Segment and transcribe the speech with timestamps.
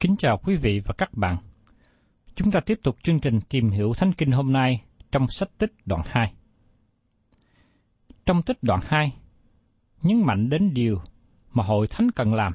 [0.00, 1.36] Kính chào quý vị và các bạn.
[2.34, 5.72] Chúng ta tiếp tục chương trình tìm hiểu Thánh Kinh hôm nay trong sách tích
[5.86, 6.32] đoạn 2.
[8.26, 9.12] Trong tích đoạn 2,
[10.02, 11.00] nhấn mạnh đến điều
[11.52, 12.52] mà hội thánh cần làm,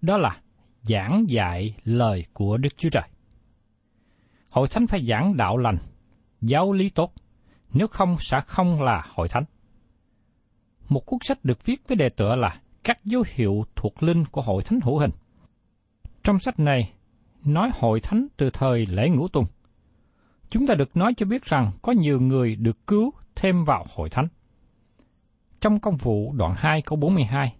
[0.00, 0.40] đó là
[0.82, 3.08] giảng dạy lời của Đức Chúa Trời.
[4.50, 5.78] Hội thánh phải giảng đạo lành,
[6.40, 7.12] giáo lý tốt,
[7.72, 9.44] nếu không sẽ không là hội thánh.
[10.88, 14.42] Một cuốn sách được viết với đề tựa là Các dấu hiệu thuộc linh của
[14.42, 15.10] hội thánh hữu hình.
[16.24, 16.92] Trong sách này,
[17.44, 19.44] nói hội thánh từ thời lễ ngũ tuần.
[20.50, 24.10] Chúng ta được nói cho biết rằng có nhiều người được cứu thêm vào hội
[24.10, 24.28] thánh.
[25.60, 27.54] Trong công vụ đoạn 2 câu 42,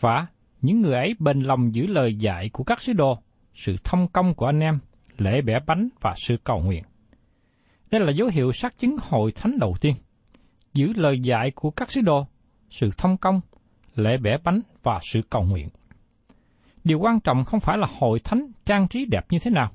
[0.00, 0.26] Và
[0.62, 3.18] những người ấy bền lòng giữ lời dạy của các sứ đồ,
[3.54, 4.78] sự thông công của anh em,
[5.18, 6.82] lễ bẻ bánh và sự cầu nguyện.
[7.90, 9.94] Đây là dấu hiệu xác chứng hội thánh đầu tiên.
[10.72, 12.26] Giữ lời dạy của các sứ đồ,
[12.70, 13.40] sự thông công,
[13.94, 15.68] lễ bẻ bánh và sự cầu nguyện.
[16.84, 19.72] Điều quan trọng không phải là hội thánh trang trí đẹp như thế nào,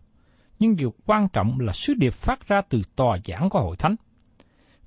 [0.59, 3.95] nhưng điều quan trọng là sứ điệp phát ra từ tòa giảng của hội thánh.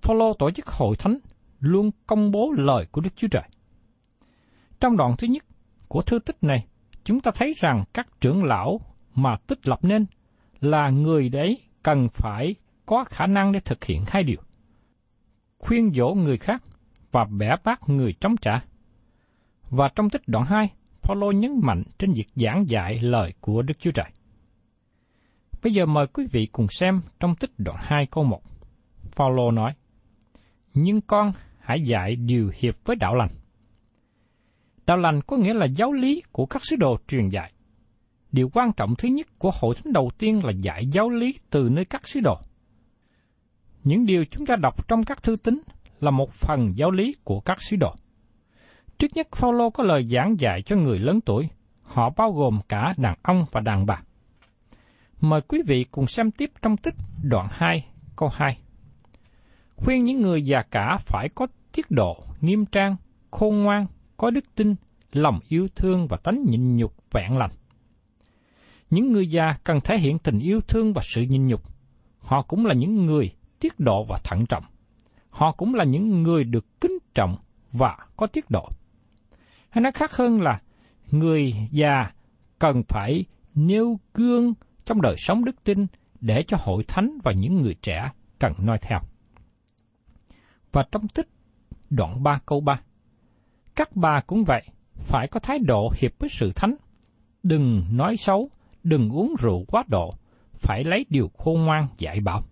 [0.02, 1.18] Phaolô tổ chức hội thánh
[1.60, 3.42] luôn công bố lời của Đức Chúa Trời.
[4.80, 5.44] Trong đoạn thứ nhất
[5.88, 6.66] của thư tích này,
[7.04, 8.80] chúng ta thấy rằng các trưởng lão
[9.14, 10.06] mà tích lập nên
[10.60, 12.54] là người đấy cần phải
[12.86, 14.40] có khả năng để thực hiện hai điều.
[15.58, 16.62] Khuyên dỗ người khác
[17.12, 18.60] và bẻ bác người chống trả.
[19.70, 20.70] Và trong tích đoạn 2,
[21.02, 24.10] Paulo nhấn mạnh trên việc giảng dạy lời của Đức Chúa Trời.
[25.62, 28.42] Bây giờ mời quý vị cùng xem trong tích đoạn 2 câu 1.
[29.16, 29.72] Paulo nói,
[30.74, 33.30] Nhưng con hãy dạy điều hiệp với đạo lành.
[34.86, 37.52] Đạo lành có nghĩa là giáo lý của các sứ đồ truyền dạy.
[38.32, 41.68] Điều quan trọng thứ nhất của hội thánh đầu tiên là dạy giáo lý từ
[41.72, 42.38] nơi các sứ đồ.
[43.84, 45.60] Những điều chúng ta đọc trong các thư tín
[46.00, 47.94] là một phần giáo lý của các sứ đồ.
[49.02, 51.48] Trước nhất, Phaolô có lời giảng dạy cho người lớn tuổi,
[51.82, 54.02] họ bao gồm cả đàn ông và đàn bà.
[55.20, 58.58] Mời quý vị cùng xem tiếp trong tích đoạn 2, câu 2.
[59.76, 62.96] Khuyên những người già cả phải có tiết độ, nghiêm trang,
[63.30, 64.74] khôn ngoan, có đức tin,
[65.12, 67.50] lòng yêu thương và tánh nhịn nhục vẹn lành.
[68.90, 71.62] Những người già cần thể hiện tình yêu thương và sự nhịn nhục.
[72.18, 74.64] Họ cũng là những người tiết độ và thận trọng.
[75.30, 77.36] Họ cũng là những người được kính trọng
[77.72, 78.68] và có tiết độ.
[79.72, 80.58] Hay nói khác hơn là
[81.10, 82.10] người già
[82.58, 83.24] cần phải
[83.54, 84.54] nêu gương
[84.84, 85.86] trong đời sống đức tin
[86.20, 88.98] để cho hội thánh và những người trẻ cần noi theo.
[90.72, 91.28] Và trong tích
[91.90, 92.80] đoạn 3 câu 3,
[93.74, 94.62] các bà cũng vậy,
[94.94, 96.74] phải có thái độ hiệp với sự thánh,
[97.42, 98.50] đừng nói xấu,
[98.84, 100.14] đừng uống rượu quá độ,
[100.52, 102.42] phải lấy điều khôn ngoan dạy bảo.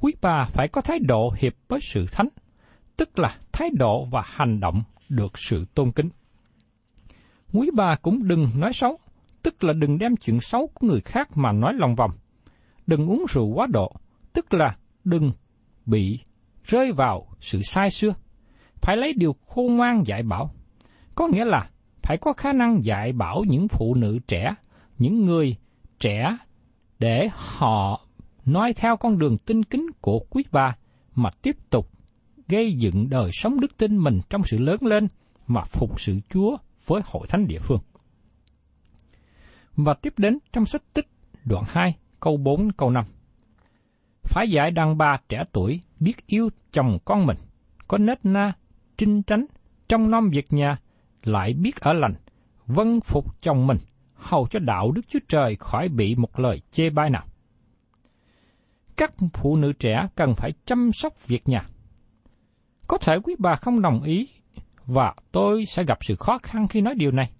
[0.00, 2.28] Quý bà phải có thái độ hiệp với sự thánh,
[2.96, 6.08] tức là thái độ và hành động được sự tôn kính.
[7.52, 8.98] Quý bà cũng đừng nói xấu,
[9.42, 12.10] tức là đừng đem chuyện xấu của người khác mà nói lòng vòng.
[12.86, 13.92] Đừng uống rượu quá độ,
[14.32, 15.32] tức là đừng
[15.86, 16.18] bị
[16.64, 18.14] rơi vào sự sai xưa.
[18.74, 20.50] Phải lấy điều khôn ngoan dạy bảo.
[21.14, 21.68] Có nghĩa là
[22.02, 24.54] phải có khả năng dạy bảo những phụ nữ trẻ,
[24.98, 25.56] những người
[25.98, 26.36] trẻ
[26.98, 28.06] để họ
[28.44, 30.76] nói theo con đường tinh kính của quý bà
[31.14, 31.90] mà tiếp tục
[32.48, 35.08] gây dựng đời sống đức tin mình trong sự lớn lên
[35.46, 36.56] mà phục sự Chúa
[36.86, 37.80] với hội thánh địa phương.
[39.76, 41.08] Và tiếp đến trong sách tích
[41.44, 43.04] đoạn 2 câu 4 câu 5.
[44.22, 47.36] Phải dạy đàn bà trẻ tuổi biết yêu chồng con mình,
[47.88, 48.52] có nết na,
[48.96, 49.46] trinh tránh,
[49.88, 50.78] trong nom việc nhà,
[51.22, 52.14] lại biết ở lành,
[52.66, 53.78] vân phục chồng mình,
[54.14, 57.24] hầu cho đạo Đức Chúa Trời khỏi bị một lời chê bai nào.
[58.96, 61.66] Các phụ nữ trẻ cần phải chăm sóc việc nhà.
[62.88, 64.28] Có thể quý bà không đồng ý
[64.86, 67.32] và tôi sẽ gặp sự khó khăn khi nói điều này.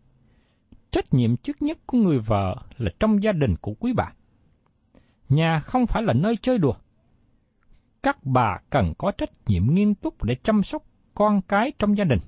[0.90, 4.12] Trách nhiệm trước nhất của người vợ là trong gia đình của quý bà.
[5.28, 6.74] Nhà không phải là nơi chơi đùa.
[8.02, 10.82] Các bà cần có trách nhiệm nghiêm túc để chăm sóc
[11.14, 12.18] con cái trong gia đình.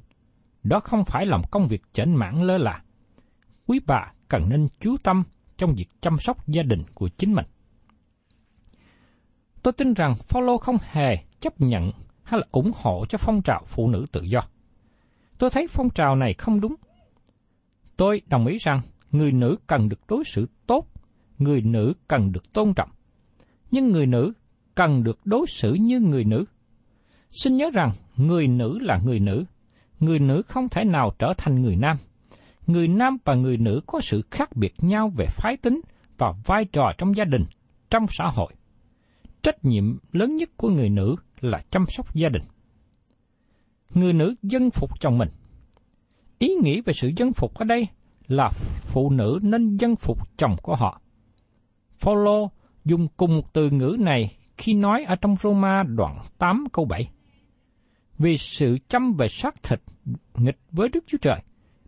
[0.62, 2.82] Đó không phải là một công việc chảnh mãn lơ là.
[3.66, 5.24] Quý bà cần nên chú tâm
[5.56, 7.46] trong việc chăm sóc gia đình của chính mình.
[9.62, 11.92] Tôi tin rằng Phaolô không hề chấp nhận
[12.24, 14.40] hay là ủng hộ cho phong trào phụ nữ tự do.
[15.38, 16.74] Tôi thấy phong trào này không đúng.
[17.96, 18.80] Tôi đồng ý rằng
[19.10, 20.86] người nữ cần được đối xử tốt,
[21.38, 22.90] người nữ cần được tôn trọng.
[23.70, 24.32] Nhưng người nữ
[24.74, 26.44] cần được đối xử như người nữ.
[27.30, 29.44] Xin nhớ rằng người nữ là người nữ,
[30.00, 31.96] người nữ không thể nào trở thành người nam.
[32.66, 35.80] Người nam và người nữ có sự khác biệt nhau về phái tính
[36.18, 37.44] và vai trò trong gia đình,
[37.90, 38.52] trong xã hội.
[39.42, 42.42] Trách nhiệm lớn nhất của người nữ là chăm sóc gia đình.
[43.94, 45.28] Người nữ dân phục chồng mình.
[46.38, 47.86] Ý nghĩa về sự dân phục ở đây
[48.26, 48.50] là
[48.82, 51.00] phụ nữ nên dân phục chồng của họ.
[51.98, 52.50] Phaolô
[52.84, 57.10] dùng cùng một từ ngữ này khi nói ở trong Roma đoạn 8 câu 7.
[58.18, 59.80] Vì sự chăm về xác thịt
[60.34, 61.40] nghịch với Đức Chúa Trời,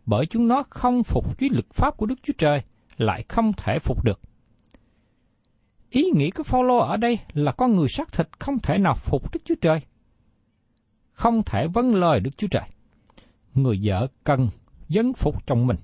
[0.06, 2.62] bởi chúng nó không phục dưới lực pháp của Đức Chúa Trời,
[2.96, 4.20] lại không thể phục được.
[5.90, 9.32] Ý nghĩ của Phaolô ở đây là con người xác thịt không thể nào phục
[9.32, 9.80] Đức Chúa Trời.
[11.12, 12.68] Không thể vâng lời Đức Chúa Trời.
[13.54, 14.48] Người vợ cần
[14.88, 15.76] dân phục chồng mình,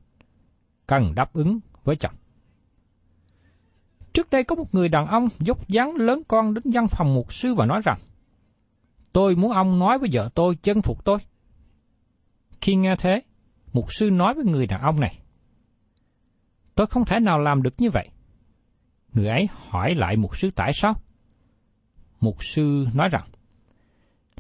[0.87, 2.15] cần đáp ứng với chồng.
[4.13, 7.33] Trước đây có một người đàn ông dốc dáng lớn con đến văn phòng mục
[7.33, 7.99] sư và nói rằng,
[9.13, 11.19] Tôi muốn ông nói với vợ tôi chân phục tôi.
[12.61, 13.23] Khi nghe thế,
[13.73, 15.19] mục sư nói với người đàn ông này,
[16.75, 18.09] Tôi không thể nào làm được như vậy.
[19.15, 20.95] Người ấy hỏi lại mục sư tại sao?
[22.21, 23.29] Mục sư nói rằng,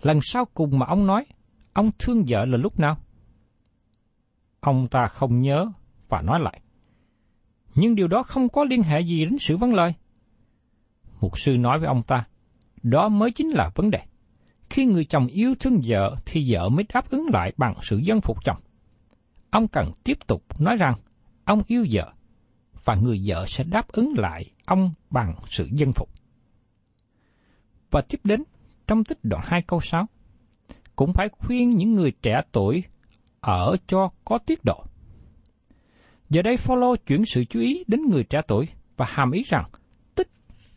[0.03, 1.27] lần sau cùng mà ông nói,
[1.73, 2.97] ông thương vợ là lúc nào?
[4.61, 5.67] Ông ta không nhớ
[6.09, 6.61] và nói lại,
[7.75, 9.95] nhưng điều đó không có liên hệ gì đến sự vấn lời.
[11.21, 12.27] Mục sư nói với ông ta,
[12.83, 13.99] đó mới chính là vấn đề.
[14.71, 18.21] Khi người chồng yêu thương vợ thì vợ mới đáp ứng lại bằng sự dân
[18.21, 18.61] phục chồng.
[19.51, 20.95] Ông cần tiếp tục nói rằng
[21.45, 22.13] ông yêu vợ
[22.85, 26.09] và người vợ sẽ đáp ứng lại ông bằng sự dân phục.
[27.91, 28.43] Và tiếp đến,
[28.87, 30.07] trong tích đoạn 2 câu 6,
[30.97, 32.85] cũng phải khuyên những người trẻ tuổi
[33.41, 34.85] ở cho có tiết độ.
[36.31, 39.71] Giờ đây Phaolô chuyển sự chú ý đến người trẻ tuổi và hàm ý rằng
[40.15, 40.29] tích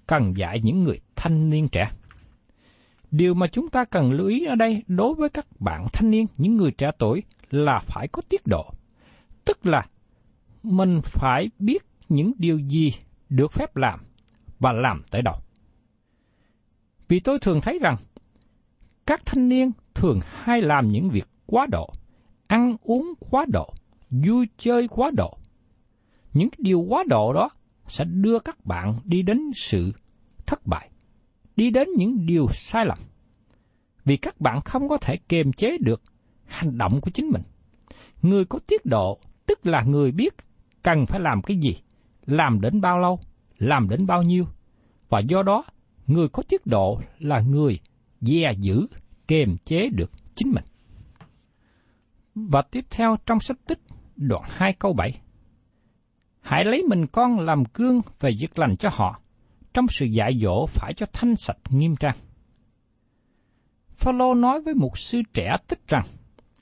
[0.07, 1.91] cần dạy những người thanh niên trẻ.
[3.11, 6.25] Điều mà chúng ta cần lưu ý ở đây đối với các bạn thanh niên,
[6.37, 8.65] những người trẻ tuổi là phải có tiết độ.
[9.45, 9.85] Tức là
[10.63, 11.83] mình phải biết
[12.15, 12.93] những điều gì
[13.29, 13.99] được phép làm
[14.59, 15.35] và làm tới đâu.
[17.07, 17.95] Vì tôi thường thấy rằng
[19.05, 21.89] các thanh niên thường hay làm những việc quá độ,
[22.47, 23.73] ăn uống quá độ,
[24.09, 25.37] vui chơi quá độ.
[26.33, 27.49] Những điều quá độ đó
[27.87, 29.91] sẽ đưa các bạn đi đến sự
[30.45, 30.89] thất bại,
[31.55, 32.97] đi đến những điều sai lầm.
[34.05, 36.01] Vì các bạn không có thể kiềm chế được
[36.45, 37.41] hành động của chính mình.
[38.21, 40.33] Người có tiết độ tức là người biết
[40.83, 41.75] cần phải làm cái gì
[42.25, 43.19] làm đến bao lâu,
[43.57, 44.45] làm đến bao nhiêu,
[45.09, 45.63] và do đó
[46.07, 47.79] người có tiết độ là người
[48.21, 48.87] dè giữ,
[49.27, 50.63] kiềm chế được chính mình.
[52.35, 53.79] Và tiếp theo trong sách tích
[54.15, 55.11] đoạn 2 câu 7.
[56.41, 59.19] Hãy lấy mình con làm gương về việc lành cho họ,
[59.73, 62.15] trong sự dạy dỗ phải cho thanh sạch nghiêm trang.
[63.95, 66.03] Phaolô nói với một sư trẻ tích rằng,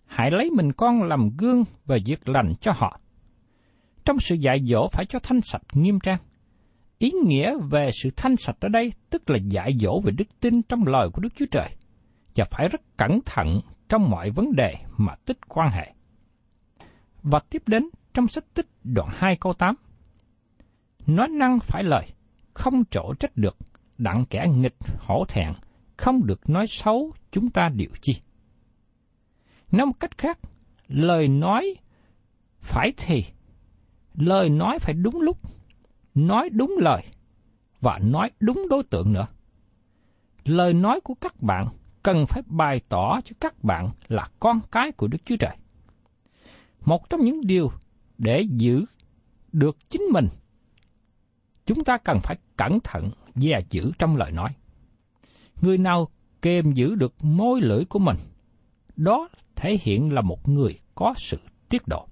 [0.05, 2.99] hãy lấy mình con làm gương về việc lành cho họ
[4.05, 6.19] trong sự dạy dỗ phải cho thanh sạch nghiêm trang.
[6.97, 10.61] Ý nghĩa về sự thanh sạch ở đây tức là dạy dỗ về đức tin
[10.61, 11.69] trong lời của Đức Chúa Trời,
[12.35, 15.93] và phải rất cẩn thận trong mọi vấn đề mà tích quan hệ.
[17.23, 19.75] Và tiếp đến trong sách tích đoạn 2 câu 8.
[21.07, 22.07] Nói năng phải lời,
[22.53, 23.57] không chỗ trách được,
[23.97, 25.53] đặng kẻ nghịch hổ thẹn,
[25.97, 28.15] không được nói xấu chúng ta điều chi.
[29.71, 30.39] Nói một cách khác,
[30.87, 31.75] lời nói
[32.59, 33.25] phải thì,
[34.13, 35.37] lời nói phải đúng lúc,
[36.15, 37.03] nói đúng lời,
[37.81, 39.27] và nói đúng đối tượng nữa.
[40.45, 41.67] Lời nói của các bạn
[42.03, 45.55] cần phải bày tỏ cho các bạn là con cái của Đức Chúa Trời.
[46.85, 47.71] Một trong những điều
[48.17, 48.85] để giữ
[49.51, 50.27] được chính mình,
[51.65, 54.49] chúng ta cần phải cẩn thận và giữ trong lời nói.
[55.61, 56.07] Người nào
[56.41, 58.17] kềm giữ được môi lưỡi của mình,
[58.95, 61.37] đó thể hiện là một người có sự
[61.69, 62.07] tiết độ.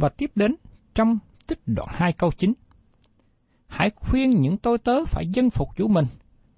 [0.00, 0.54] Và tiếp đến
[0.94, 2.52] trong tích đoạn 2 câu 9.
[3.66, 6.04] Hãy khuyên những tôi tớ phải dân phục chủ mình,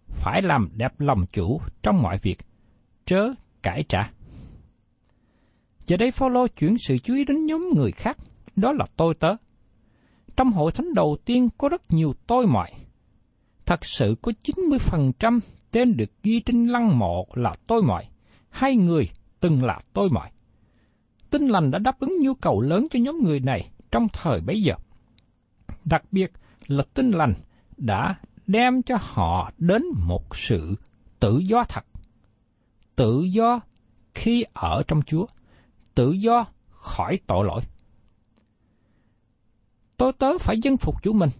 [0.09, 2.39] phải làm đẹp lòng chủ trong mọi việc,
[3.05, 4.11] chớ cải trả.
[5.87, 8.17] Giờ đây Phaolô chuyển sự chú ý đến nhóm người khác,
[8.57, 9.37] đó là tôi tớ.
[10.37, 12.73] Trong hội thánh đầu tiên có rất nhiều tôi mọi.
[13.67, 18.09] Thật sự có 90% tên được ghi trên lăng mộ là tôi mọi,
[18.51, 19.09] hai người
[19.41, 20.31] từng là tôi mọi.
[21.35, 24.63] Tinh lành đã đáp ứng nhu cầu lớn cho nhóm người này trong thời bấy
[24.63, 24.75] giờ.
[25.85, 26.33] Đặc biệt
[26.67, 27.35] là tinh lành
[27.77, 28.15] đã
[28.47, 30.75] đem cho họ đến một sự
[31.21, 31.85] tự do thật.
[32.97, 33.61] Tự do
[34.15, 35.27] khi ở trong Chúa,
[35.95, 37.63] tự do khỏi tội lỗi.
[39.97, 41.31] Tôi tớ phải dân phục chủ mình,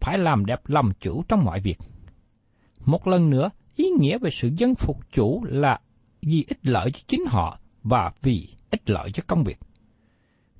[0.00, 1.78] phải làm đẹp lòng chủ trong mọi việc.
[2.84, 5.80] Một lần nữa, ý nghĩa về sự dân phục chủ là
[6.22, 9.58] vì ích lợi cho chính họ và vì ích lợi cho công việc.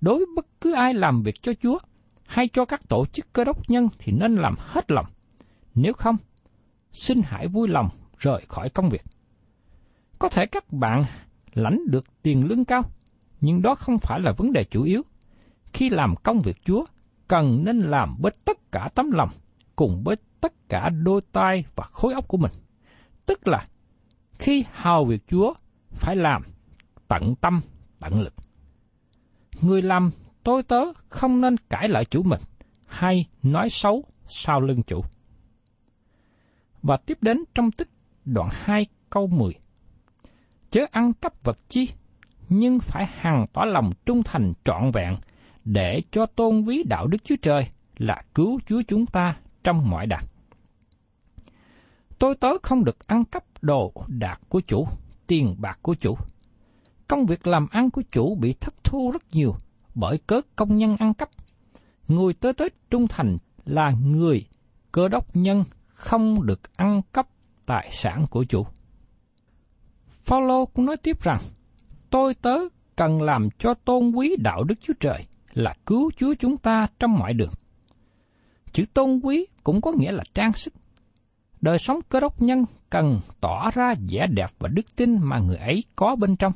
[0.00, 1.78] Đối với bất cứ ai làm việc cho Chúa
[2.26, 5.06] hay cho các tổ chức cơ đốc nhân thì nên làm hết lòng.
[5.74, 6.16] Nếu không,
[6.92, 7.88] xin hãy vui lòng
[8.18, 9.02] rời khỏi công việc.
[10.18, 11.04] Có thể các bạn
[11.54, 12.82] lãnh được tiền lương cao,
[13.40, 15.02] nhưng đó không phải là vấn đề chủ yếu.
[15.72, 16.84] Khi làm công việc Chúa,
[17.28, 19.28] cần nên làm với tất cả tấm lòng,
[19.76, 22.52] cùng với tất cả đôi tay và khối óc của mình.
[23.26, 23.66] Tức là,
[24.38, 25.54] khi hào việc Chúa,
[25.90, 26.42] phải làm
[27.08, 27.60] tận tâm,
[28.00, 28.34] tận lực.
[29.62, 30.10] Người làm
[30.42, 32.40] tôi tớ không nên cãi lại chủ mình,
[32.86, 35.04] hay nói xấu sau lưng chủ.
[36.82, 37.88] Và tiếp đến trong tích
[38.24, 39.52] đoạn 2 câu 10.
[40.70, 41.88] Chớ ăn cắp vật chi,
[42.48, 45.16] nhưng phải hằng tỏ lòng trung thành trọn vẹn
[45.64, 50.06] để cho tôn quý đạo Đức Chúa Trời là cứu Chúa chúng ta trong mọi
[50.06, 50.24] đạt
[52.18, 54.86] Tôi tớ không được ăn cắp đồ đạc của chủ,
[55.26, 56.16] tiền bạc của chủ.
[57.10, 59.54] Công việc làm ăn của chủ bị thất thu rất nhiều
[59.94, 61.28] bởi cớ công nhân ăn cắp.
[62.08, 64.46] Người tới tới trung thành là người
[64.92, 67.28] cơ đốc nhân không được ăn cắp
[67.66, 68.66] tài sản của chủ.
[70.24, 71.38] Phaolô cũng nói tiếp rằng,
[72.10, 72.56] tôi tớ
[72.96, 77.18] cần làm cho tôn quý đạo Đức Chúa Trời là cứu Chúa chúng ta trong
[77.18, 77.52] mọi đường.
[78.72, 80.74] Chữ tôn quý cũng có nghĩa là trang sức.
[81.60, 85.56] Đời sống cơ đốc nhân cần tỏ ra vẻ đẹp và đức tin mà người
[85.56, 86.52] ấy có bên trong.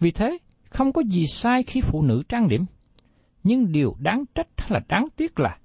[0.00, 0.38] Vì thế,
[0.70, 2.62] không có gì sai khi phụ nữ trang điểm.
[3.42, 5.58] Nhưng điều đáng trách hay là đáng tiếc là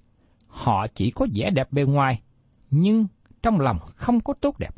[0.48, 2.22] họ chỉ có vẻ đẹp bề ngoài,
[2.72, 3.08] nhưng
[3.44, 4.76] trong lòng không có tốt đẹp.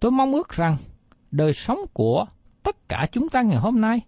[0.00, 0.76] Tôi mong ước rằng
[1.30, 2.26] đời sống của
[2.62, 4.00] tất cả chúng ta ngày hôm nay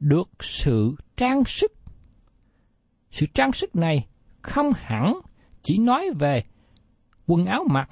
[0.00, 1.72] được sự trang sức.
[3.10, 4.06] Sự trang sức này
[4.42, 5.14] không hẳn
[5.62, 6.44] chỉ nói về
[7.26, 7.88] quần áo mặc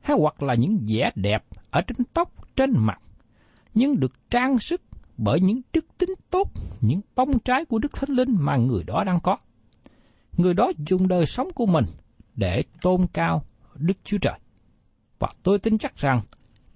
[0.00, 3.00] hay hoặc là những vẻ đẹp ở trên tóc, trên mặt,
[3.74, 4.82] nhưng được trang sức
[5.16, 9.04] bởi những đức tính tốt, những bông trái của Đức Thánh Linh mà người đó
[9.04, 9.36] đang có.
[10.36, 11.84] Người đó dùng đời sống của mình
[12.34, 13.42] để tôn cao
[13.74, 14.38] Đức Chúa Trời.
[15.18, 16.20] Và tôi tin chắc rằng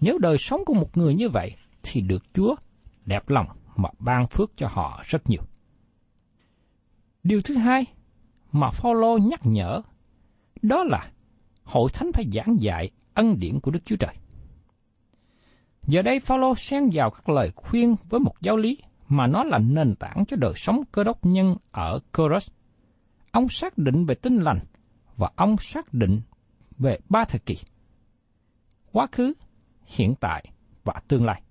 [0.01, 2.55] nếu đời sống của một người như vậy thì được Chúa
[3.07, 5.43] đẹp lòng mà ban phước cho họ rất nhiều.
[7.23, 7.85] Điều thứ hai
[8.53, 9.83] mà Phaolô nhắc nhở
[10.63, 11.11] đó là
[11.65, 14.15] hội thánh phải giảng dạy ân điển của Đức Chúa Trời.
[15.91, 18.79] Giờ đây Phaolô xen vào các lời khuyên với một giáo lý
[19.09, 22.51] mà nó là nền tảng cho đời sống cơ đốc nhân ở Coros.
[23.31, 24.59] Ông xác định về tinh lành
[25.17, 26.21] và ông xác định
[26.79, 27.57] về ba thời kỳ.
[28.93, 29.33] Quá khứ,
[29.87, 30.45] hiện tại
[30.85, 31.43] và tương lai.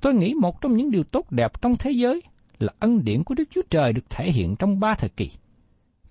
[0.00, 2.22] Tôi nghĩ một trong những điều tốt đẹp trong thế giới
[2.58, 5.30] là ân điển của Đức Chúa Trời được thể hiện trong ba thời kỳ.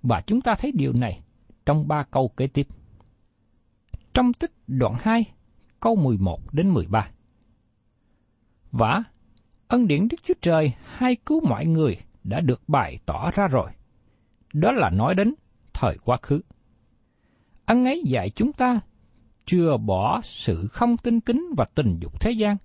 [0.04, 1.22] Và chúng ta thấy điều này
[1.66, 2.68] trong ba câu kế tiếp.
[4.14, 5.26] Trong tích đoạn 2,
[5.82, 7.12] câu 11 đến 13.
[8.72, 9.04] Và
[9.68, 13.72] ân điển Đức Chúa Trời hay cứu mọi người đã được bày tỏ ra rồi.
[14.54, 15.34] Đó là nói đến
[15.74, 16.42] thời quá khứ.
[17.66, 18.80] Ân ấy dạy chúng ta
[19.46, 22.58] chưa bỏ sự không tin kính và tình dục thế gian,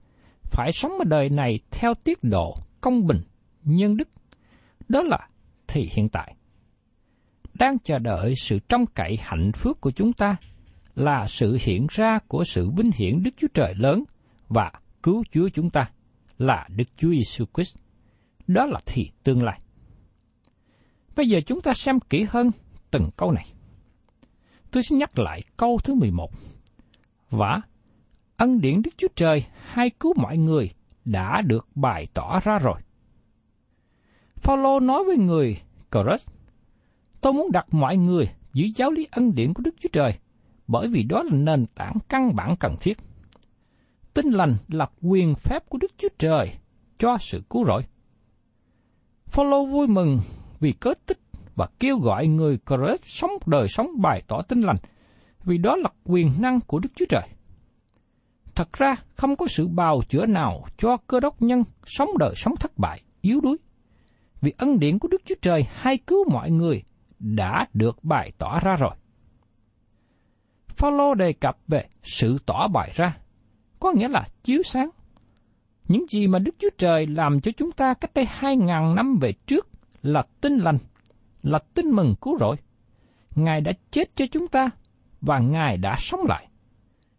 [0.43, 3.21] phải sống ở đời này theo tiết độ công bình,
[3.65, 4.09] nhân đức.
[4.89, 5.29] Đó là
[5.69, 6.37] thì hiện tại.
[7.55, 10.37] Đang chờ đợi sự trông cậy hạnh phúc của chúng ta
[10.97, 14.05] là sự hiện ra của sự vinh hiển Đức Chúa Trời lớn
[14.49, 14.73] và
[15.03, 15.91] cứu Chúa chúng ta
[16.39, 17.77] là Đức Chúa Giêsu Christ.
[18.47, 19.61] Đó là thì tương lai.
[21.17, 22.51] Bây giờ chúng ta xem kỹ hơn
[22.91, 23.47] từng câu này.
[24.71, 26.31] Tôi xin nhắc lại câu thứ 11.
[27.31, 27.61] Và
[28.37, 30.71] ân điển Đức Chúa Trời hay cứu mọi người
[31.05, 32.81] đã được bày tỏ ra rồi.
[34.37, 35.57] Phaolô nói với người
[35.91, 36.29] Corinth,
[37.21, 40.19] tôi muốn đặt mọi người dưới giáo lý ân điển của Đức Chúa Trời,
[40.67, 42.99] bởi vì đó là nền tảng căn bản cần thiết.
[44.15, 46.53] Tin lành là quyền phép của Đức Chúa Trời
[46.99, 47.83] cho sự cứu rỗi.
[49.27, 50.21] Phaolô vui mừng
[50.61, 51.19] vì cớ tích
[51.55, 54.77] và kêu gọi người Corinth sống đời sống bày tỏ tin lành,
[55.45, 57.29] vì đó là quyền năng của Đức Chúa Trời.
[58.55, 62.57] Thật ra, không có sự bào chữa nào cho cơ đốc nhân sống đời sống
[62.57, 63.57] thất bại, yếu đuối.
[64.41, 66.83] Vì ân điển của Đức Chúa Trời hay cứu mọi người
[67.19, 68.95] đã được bày tỏ ra rồi.
[70.77, 73.17] Phaolô đề cập về sự tỏ bày ra,
[73.81, 74.91] có nghĩa là chiếu sáng.
[75.89, 79.19] Những gì mà Đức Chúa Trời làm cho chúng ta cách đây hai ngàn năm
[79.21, 79.69] về trước
[80.03, 80.79] là tin lành,
[81.43, 82.57] là tin mừng cứu rỗi.
[83.35, 84.71] Ngài đã chết cho chúng ta
[85.21, 86.49] và Ngài đã sống lại.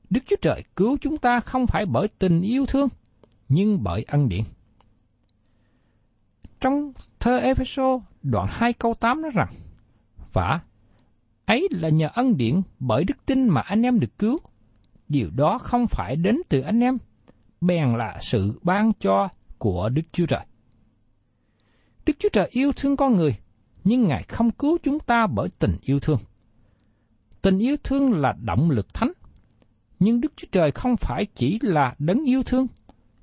[0.09, 2.87] Đức Chúa Trời cứu chúng ta không phải bởi tình yêu thương,
[3.49, 4.43] nhưng bởi ân điển.
[6.59, 9.49] Trong thơ Epheso đoạn 2 câu 8 nói rằng,
[10.33, 10.59] Và
[11.47, 14.39] ấy là nhờ ân điển bởi đức tin mà anh em được cứu.
[15.09, 16.97] Điều đó không phải đến từ anh em,
[17.61, 20.45] bèn là sự ban cho của Đức Chúa Trời.
[22.05, 23.37] Đức Chúa Trời yêu thương con người,
[23.83, 26.19] nhưng Ngài không cứu chúng ta bởi tình yêu thương.
[27.41, 29.11] Tình yêu thương là động lực thánh,
[29.99, 32.67] nhưng Đức Chúa Trời không phải chỉ là đấng yêu thương,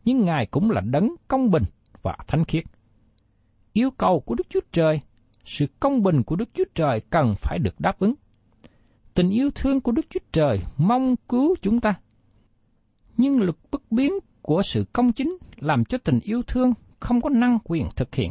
[0.05, 1.65] nhưng Ngài cũng là đấng công bình
[2.03, 2.65] và thánh khiết.
[3.73, 5.01] Yêu cầu của Đức Chúa Trời,
[5.45, 8.15] sự công bình của Đức Chúa Trời cần phải được đáp ứng.
[9.15, 11.95] Tình yêu thương của Đức Chúa Trời mong cứu chúng ta.
[13.17, 17.29] Nhưng lực bất biến của sự công chính làm cho tình yêu thương không có
[17.31, 18.31] năng quyền thực hiện.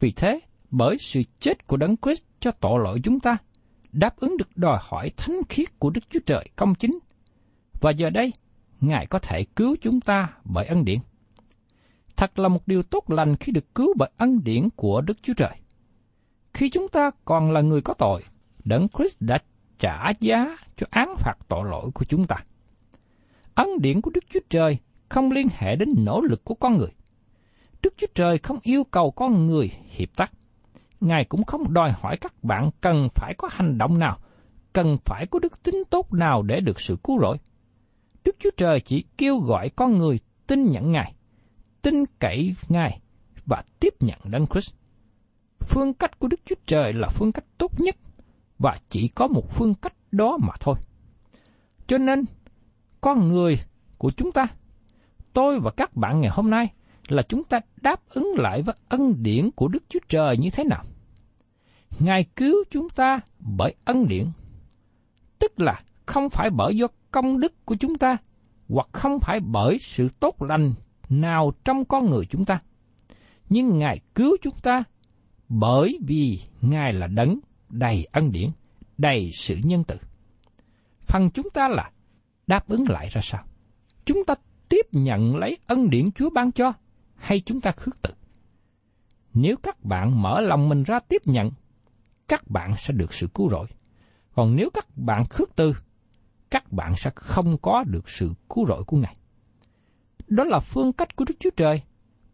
[0.00, 3.36] Vì thế, bởi sự chết của Đấng Christ cho tội lỗi chúng ta,
[3.92, 6.98] đáp ứng được đòi hỏi thánh khiết của Đức Chúa Trời công chính.
[7.80, 8.32] Và giờ đây,
[8.82, 10.98] Ngài có thể cứu chúng ta bởi ân điển.
[12.16, 15.34] Thật là một điều tốt lành khi được cứu bởi ân điển của Đức Chúa
[15.36, 15.56] Trời.
[16.62, 18.22] Khi chúng ta còn là người có tội,
[18.64, 19.38] Đấng Christ đã
[19.78, 22.36] trả giá cho án phạt tội lỗi của chúng ta.
[23.54, 26.88] Ân điển của Đức Chúa Trời không liên hệ đến nỗ lực của con người.
[27.82, 30.32] Đức Chúa Trời không yêu cầu con người hiệp tác.
[31.00, 34.18] Ngài cũng không đòi hỏi các bạn cần phải có hành động nào,
[34.72, 37.36] cần phải có đức tính tốt nào để được sự cứu rỗi.
[38.24, 41.14] Đức Chúa Trời chỉ kêu gọi con người tin nhận Ngài,
[41.82, 43.00] tin cậy Ngài
[43.46, 44.81] và tiếp nhận Đấng Christ.
[45.66, 47.96] Phương cách của Đức Chúa Trời là phương cách tốt nhất
[48.58, 50.74] và chỉ có một phương cách đó mà thôi.
[51.86, 52.24] Cho nên,
[53.00, 53.60] con người
[53.98, 54.46] của chúng ta,
[55.32, 56.72] tôi và các bạn ngày hôm nay
[57.08, 60.64] là chúng ta đáp ứng lại với ân điển của Đức Chúa Trời như thế
[60.64, 60.84] nào.
[62.00, 64.26] Ngài cứu chúng ta bởi ân điển,
[65.38, 68.16] tức là không phải bởi do công đức của chúng ta,
[68.68, 70.74] hoặc không phải bởi sự tốt lành
[71.08, 72.60] nào trong con người chúng ta.
[73.48, 74.84] Nhưng Ngài cứu chúng ta
[75.54, 77.38] bởi vì Ngài là đấng
[77.70, 78.48] đầy ân điển,
[78.98, 79.96] đầy sự nhân từ.
[81.00, 81.90] Phần chúng ta là
[82.46, 83.44] đáp ứng lại ra sao?
[84.04, 84.34] Chúng ta
[84.68, 86.72] tiếp nhận lấy ân điển Chúa ban cho,
[87.14, 88.14] hay chúng ta khước từ?
[89.34, 91.50] Nếu các bạn mở lòng mình ra tiếp nhận,
[92.28, 93.66] các bạn sẽ được sự cứu rỗi.
[94.34, 95.74] Còn nếu các bạn khước từ,
[96.50, 99.16] các bạn sẽ không có được sự cứu rỗi của Ngài.
[100.26, 101.82] Đó là phương cách của Đức Chúa Trời,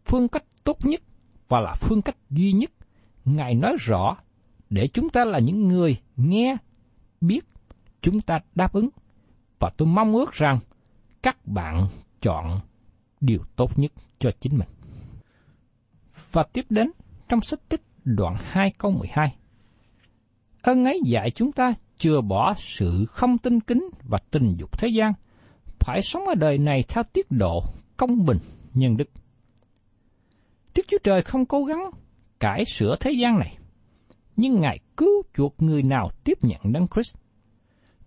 [0.05, 1.01] phương cách tốt nhất
[1.47, 2.71] và là phương cách duy nhất.
[3.25, 4.17] Ngài nói rõ
[4.69, 6.57] để chúng ta là những người nghe,
[7.21, 7.45] biết,
[8.01, 8.89] chúng ta đáp ứng.
[9.59, 10.59] Và tôi mong ước rằng
[11.21, 11.87] các bạn
[12.21, 12.59] chọn
[13.21, 14.67] điều tốt nhất cho chính mình.
[16.31, 16.91] Và tiếp đến
[17.29, 19.35] trong sách tích đoạn 2 câu 12.
[20.61, 24.87] Ơn ấy dạy chúng ta chừa bỏ sự không tin kính và tình dục thế
[24.87, 25.13] gian,
[25.79, 27.63] phải sống ở đời này theo tiết độ
[27.97, 28.37] công bình,
[28.73, 29.09] nhân đức.
[30.75, 31.91] Đức Chúa Trời không cố gắng
[32.39, 33.57] cải sửa thế gian này,
[34.35, 37.15] nhưng Ngài cứu chuộc người nào tiếp nhận Đấng Christ.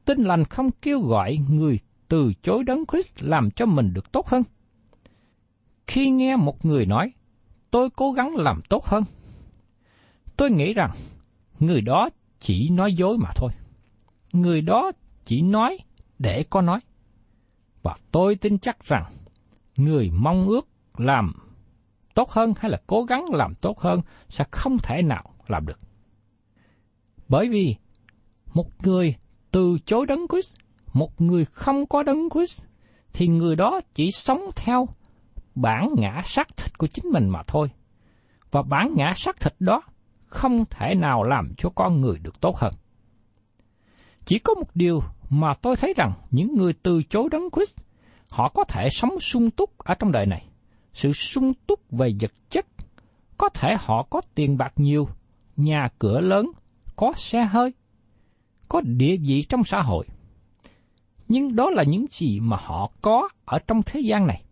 [0.05, 4.27] Tinh lành không kêu gọi người từ chối Đấng Christ làm cho mình được tốt
[4.27, 4.43] hơn.
[5.87, 7.13] Khi nghe một người nói,
[7.71, 9.05] tôi cố gắng làm tốt hơn,
[10.37, 10.91] Tôi nghĩ rằng
[11.59, 13.51] người đó chỉ nói dối mà thôi.
[14.33, 14.93] Người đó
[15.25, 15.79] chỉ nói
[16.19, 16.81] để có nói.
[17.83, 19.13] Và tôi tin chắc rằng
[19.77, 21.33] người mong ước làm
[22.15, 25.81] tốt hơn hay là cố gắng làm tốt hơn sẽ không thể nào làm được.
[27.29, 27.77] Bởi vì
[28.55, 29.15] một người
[29.51, 30.55] từ chối đấng Christ,
[30.93, 32.63] một người không có đấng Christ,
[33.13, 34.89] thì người đó chỉ sống theo
[35.55, 37.71] bản ngã xác thịt của chính mình mà thôi.
[38.51, 39.83] Và bản ngã xác thịt đó
[40.27, 42.73] không thể nào làm cho con người được tốt hơn.
[44.25, 47.77] Chỉ có một điều mà tôi thấy rằng những người từ chối đấng Christ,
[48.31, 50.47] họ có thể sống sung túc ở trong đời này.
[50.93, 52.67] Sự sung túc về vật chất,
[53.39, 55.09] có thể họ có tiền bạc nhiều,
[55.57, 56.47] nhà cửa lớn,
[56.97, 57.73] có xe hơi,
[58.69, 60.07] có địa vị trong xã hội.
[61.29, 64.45] Nhưng đó là những gì mà họ có ở trong thế gian này.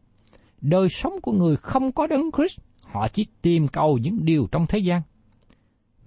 [0.61, 4.67] Đời sống của người không có đấng Christ, họ chỉ tìm cầu những điều trong
[4.67, 5.03] thế gian.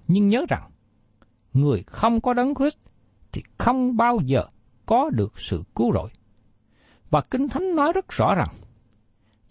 [0.08, 0.72] Nhưng nhớ rằng,
[1.54, 2.78] người không có đấng Christ
[3.32, 4.44] thì không bao giờ
[4.86, 6.10] có được sự cứu rỗi.
[7.10, 8.48] Và Kinh Thánh nói rất rõ rằng,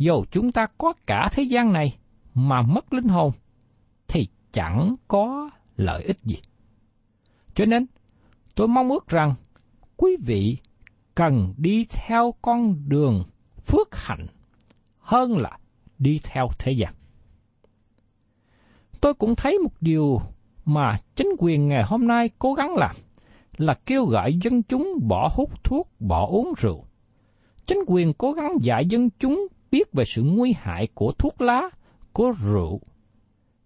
[0.02, 1.96] dù chúng ta có cả thế gian này
[2.34, 3.32] mà mất linh hồn,
[4.08, 6.36] thì chẳng có lợi ích gì.
[7.54, 7.86] Cho nên,
[8.54, 9.34] tôi mong ước rằng
[9.96, 10.56] quý vị
[11.14, 13.24] cần đi theo con đường
[13.66, 14.26] phước hạnh
[14.98, 15.58] hơn là
[15.98, 16.94] đi theo thế gian.
[19.00, 20.20] Tôi cũng thấy một điều
[20.64, 22.96] mà chính quyền ngày hôm nay cố gắng làm
[23.56, 26.84] là kêu gọi dân chúng bỏ hút thuốc, bỏ uống rượu.
[27.66, 31.62] Chính quyền cố gắng dạy dân chúng biết về sự nguy hại của thuốc lá,
[32.12, 32.80] của rượu.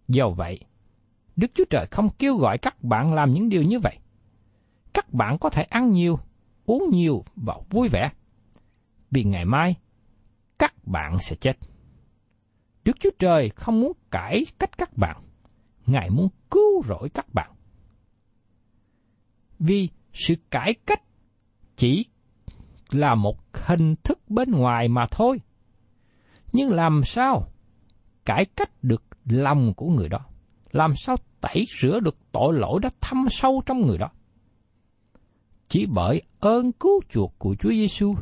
[0.09, 0.61] Do vậy,
[1.37, 3.99] Đức Chúa Trời không kêu gọi các bạn làm những điều như vậy.
[4.95, 6.19] Các bạn có thể ăn nhiều,
[6.66, 8.11] uống nhiều và vui vẻ.
[9.11, 9.75] Vì ngày mai,
[10.59, 11.57] các bạn sẽ chết.
[12.85, 15.23] Đức Chúa Trời không muốn cải cách các bạn.
[15.87, 17.51] Ngài muốn cứu rỗi các bạn.
[19.59, 21.03] Vì sự cải cách
[21.77, 22.07] chỉ
[22.90, 25.40] là một hình thức bên ngoài mà thôi.
[26.53, 27.49] Nhưng làm sao
[28.25, 30.21] cải cách được lòng của người đó?
[30.73, 34.09] Làm sao tẩy rửa được tội lỗi đã thâm sâu trong người đó?
[35.69, 38.15] Chỉ bởi ơn cứu chuộc của Chúa Giêsu,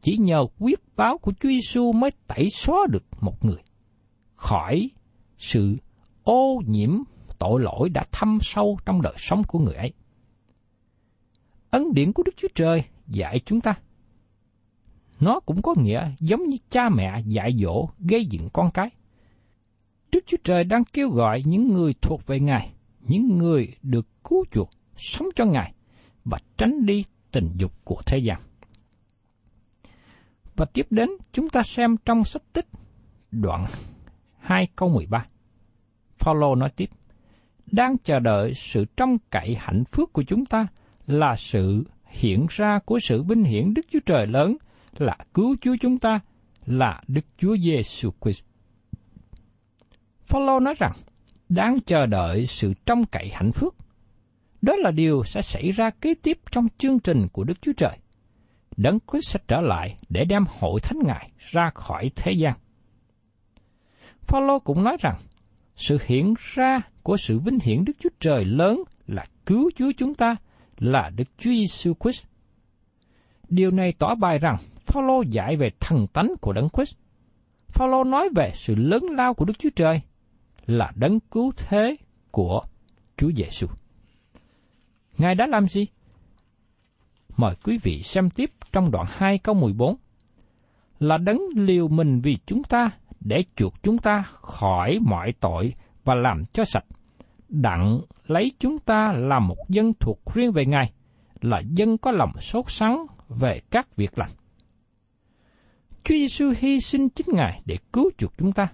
[0.00, 3.62] chỉ nhờ quyết báo của Chúa Giêsu mới tẩy xóa được một người
[4.44, 4.90] khỏi
[5.38, 5.76] sự
[6.22, 6.90] ô nhiễm
[7.38, 9.92] tội lỗi đã thâm sâu trong đời sống của người ấy.
[11.70, 13.74] Ấn điển của Đức Chúa Trời dạy chúng ta.
[15.20, 18.90] Nó cũng có nghĩa giống như cha mẹ dạy dỗ gây dựng con cái.
[20.12, 24.44] Đức Chúa Trời đang kêu gọi những người thuộc về Ngài, những người được cứu
[24.50, 25.72] chuộc, sống cho Ngài
[26.24, 28.40] và tránh đi tình dục của thế gian.
[30.56, 32.66] Và tiếp đến chúng ta xem trong sách tích
[33.30, 33.66] đoạn
[34.38, 35.26] 2 câu 13.
[36.18, 36.90] Phaolô nói tiếp,
[37.66, 40.66] đang chờ đợi sự trong cậy hạnh phúc của chúng ta
[41.06, 44.56] là sự hiện ra của sự vinh hiển Đức Chúa Trời lớn
[45.00, 46.20] là cứu Chúa chúng ta,
[46.66, 48.44] là Đức Chúa Giêsu Christ.
[50.26, 50.92] Phaolô nói rằng
[51.48, 53.74] đang chờ đợi sự trông cậy hạnh phúc.
[54.62, 57.98] Đó là điều sẽ xảy ra kế tiếp trong chương trình của Đức Chúa Trời.
[58.76, 62.52] Đấng Christ sẽ trở lại để đem hội thánh ngài ra khỏi thế gian.
[64.20, 65.16] Phaolô cũng nói rằng,
[65.76, 70.14] sự hiện ra của sự vinh hiển Đức Chúa Trời lớn là cứu Chúa chúng
[70.14, 70.36] ta,
[70.78, 72.26] là Đức Chúa Giêsu Christ.
[73.48, 76.94] Điều này tỏ bài rằng Phaolô dạy về thần tánh của Đấng Christ.
[77.68, 80.00] Phaolô nói về sự lớn lao của Đức Chúa Trời
[80.66, 81.96] là đấng cứu thế
[82.30, 82.62] của
[83.16, 83.66] Chúa Giêsu.
[85.18, 85.86] Ngài đã làm gì?
[87.36, 89.96] Mời quý vị xem tiếp trong đoạn 2 câu 14.
[90.98, 96.14] Là đấng liều mình vì chúng ta để chuộc chúng ta khỏi mọi tội và
[96.14, 96.84] làm cho sạch,
[97.48, 100.92] đặng lấy chúng ta làm một dân thuộc riêng về Ngài,
[101.40, 104.30] là dân có lòng sốt sắng về các việc lành.
[106.04, 108.68] Chúa Giêsu hy sinh chính Ngài để cứu chuộc chúng ta.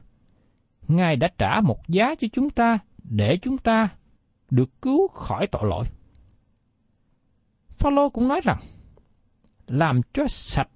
[0.89, 3.89] Ngài đã trả một giá cho chúng ta để chúng ta
[4.51, 5.85] được cứu khỏi tội lỗi.
[7.69, 8.59] Phaolô cũng nói rằng,
[9.67, 10.69] làm cho sạch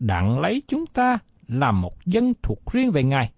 [0.00, 1.18] đặng lấy chúng ta
[1.48, 3.32] làm một dân thuộc riêng về Ngài,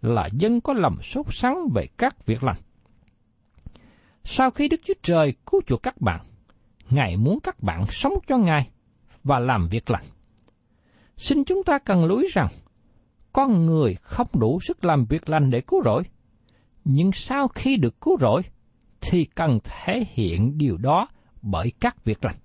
[0.00, 2.56] là dân có lòng sốt sắng về các việc lành.
[4.24, 6.20] Sau khi Đức Chúa Trời cứu chuộc các bạn,
[6.90, 8.70] Ngài muốn các bạn sống cho Ngài
[9.24, 10.04] và làm việc lành.
[11.18, 12.48] Xin chúng ta cần lưu ý rằng,
[13.32, 16.02] con người không đủ sức làm việc lành để cứu rỗi,
[16.84, 18.42] nhưng sau khi được cứu rỗi,
[19.00, 21.08] thì cần thể hiện điều đó
[21.42, 22.36] bởi các việc lành.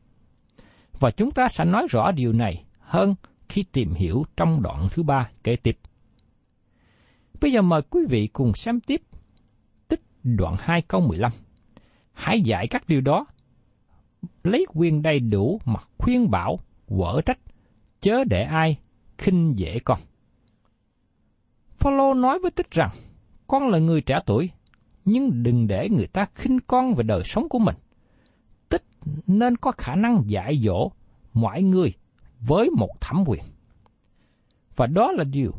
[1.00, 3.16] Và chúng ta sẽ nói rõ điều này hơn
[3.50, 5.78] khi tìm hiểu trong đoạn thứ ba kế tiếp.
[7.42, 9.02] Bây giờ mời quý vị cùng xem tiếp
[9.88, 11.32] tích đoạn 2 câu 15.
[12.14, 13.26] hãy dạy các điều đó.
[14.44, 17.40] Lấy quyền đầy đủ mà khuyên bảo, quở trách,
[18.04, 18.78] chớ để ai
[19.18, 20.00] khinh dễ con.
[21.78, 22.90] Phaolô nói với Tích rằng,
[23.48, 24.50] con là người trẻ tuổi,
[25.06, 27.76] nhưng đừng để người ta khinh con về đời sống của mình.
[28.70, 28.84] Tích
[29.28, 30.92] nên có khả năng dạy dỗ
[31.34, 31.94] mọi người
[32.40, 33.44] với một thẩm quyền.
[34.76, 35.52] Và đó là điều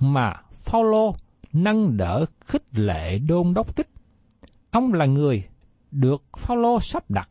[0.00, 1.14] mà Phaolô
[1.52, 3.88] nâng đỡ khích lệ đôn đốc tích.
[4.70, 5.44] Ông là người
[5.90, 7.28] được Phaolô sắp đặt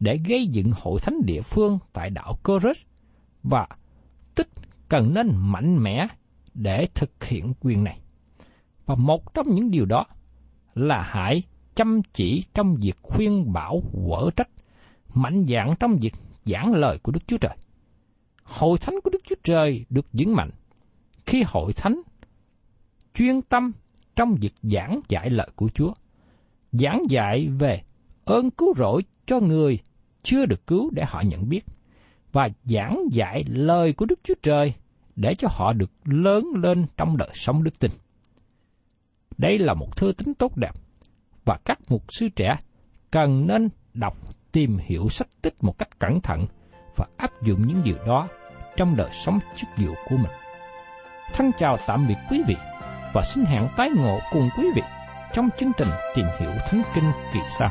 [0.00, 2.80] để gây dựng hội thánh địa phương tại đảo Corinth
[3.42, 3.68] và
[4.88, 6.08] cần nên mạnh mẽ
[6.54, 8.00] để thực hiện quyền này.
[8.86, 10.06] Và một trong những điều đó
[10.74, 11.42] là hãy
[11.74, 14.48] chăm chỉ trong việc khuyên bảo quở trách,
[15.14, 17.56] mạnh dạn trong việc giảng lời của Đức Chúa Trời.
[18.42, 20.50] Hội thánh của Đức Chúa Trời được vững mạnh
[21.26, 22.02] khi hội thánh
[23.14, 23.72] chuyên tâm
[24.16, 25.92] trong việc giảng dạy lời của Chúa,
[26.72, 27.82] giảng dạy về
[28.24, 29.78] ơn cứu rỗi cho người
[30.22, 31.64] chưa được cứu để họ nhận biết,
[32.32, 34.74] và giảng dạy lời của Đức Chúa Trời
[35.16, 37.90] để cho họ được lớn lên trong đời sống đức tin.
[39.38, 40.72] Đây là một thư tín tốt đẹp,
[41.44, 42.56] và các mục sư trẻ
[43.10, 44.16] cần nên đọc
[44.52, 46.44] tìm hiểu sách tích một cách cẩn thận
[46.96, 48.28] và áp dụng những điều đó
[48.76, 50.32] trong đời sống chức vụ của mình.
[51.32, 52.56] Thân chào tạm biệt quý vị
[53.14, 54.82] và xin hẹn tái ngộ cùng quý vị
[55.32, 57.70] trong chương trình tìm hiểu Thánh Kinh kỳ sau.